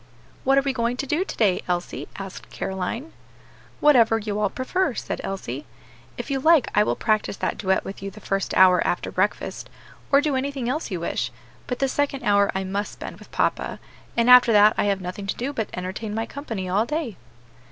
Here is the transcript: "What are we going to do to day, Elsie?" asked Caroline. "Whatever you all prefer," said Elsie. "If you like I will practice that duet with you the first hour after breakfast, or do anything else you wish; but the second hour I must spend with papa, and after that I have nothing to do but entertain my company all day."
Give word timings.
"What 0.43 0.57
are 0.57 0.63
we 0.63 0.73
going 0.73 0.97
to 0.97 1.05
do 1.05 1.23
to 1.23 1.37
day, 1.37 1.61
Elsie?" 1.67 2.07
asked 2.17 2.49
Caroline. 2.49 3.13
"Whatever 3.79 4.17
you 4.17 4.39
all 4.39 4.49
prefer," 4.49 4.95
said 4.95 5.21
Elsie. 5.23 5.67
"If 6.17 6.31
you 6.31 6.39
like 6.39 6.67
I 6.73 6.81
will 6.81 6.95
practice 6.95 7.37
that 7.37 7.55
duet 7.55 7.85
with 7.85 8.01
you 8.01 8.09
the 8.09 8.19
first 8.19 8.55
hour 8.55 8.81
after 8.83 9.11
breakfast, 9.11 9.69
or 10.11 10.19
do 10.19 10.35
anything 10.35 10.67
else 10.67 10.89
you 10.89 10.99
wish; 11.01 11.31
but 11.67 11.77
the 11.77 11.87
second 11.87 12.23
hour 12.23 12.49
I 12.55 12.63
must 12.63 12.93
spend 12.93 13.19
with 13.19 13.31
papa, 13.31 13.79
and 14.17 14.27
after 14.27 14.51
that 14.51 14.73
I 14.75 14.85
have 14.85 15.01
nothing 15.01 15.27
to 15.27 15.35
do 15.35 15.53
but 15.53 15.69
entertain 15.71 16.15
my 16.15 16.25
company 16.25 16.67
all 16.67 16.87
day." 16.87 17.15